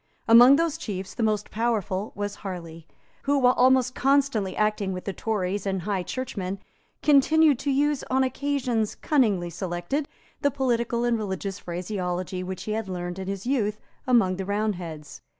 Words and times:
Among 0.27 0.55
those 0.55 0.79
chiefs 0.79 1.13
the 1.13 1.21
most 1.21 1.51
powerful 1.51 2.11
was 2.15 2.33
Harley, 2.37 2.87
who, 3.25 3.37
while 3.37 3.53
almost 3.53 3.93
constantly 3.93 4.57
acting 4.57 4.93
with 4.93 5.05
the 5.05 5.13
Tories 5.13 5.67
and 5.67 5.83
High 5.83 6.01
Churchmen, 6.01 6.57
continued 7.03 7.59
to 7.59 7.69
use, 7.69 8.03
on 8.09 8.23
occasions 8.23 8.95
cunningly 8.95 9.51
selected, 9.51 10.07
the 10.41 10.49
political 10.49 11.03
and 11.03 11.19
religious 11.19 11.59
phraseology 11.59 12.41
which 12.41 12.63
he 12.63 12.71
had 12.71 12.89
learned 12.89 13.19
in 13.19 13.27
his 13.27 13.45
youth 13.45 13.79
among 14.07 14.37
the 14.37 14.45
Roundheads. 14.45 15.21